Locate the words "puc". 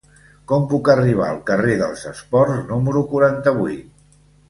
0.71-0.89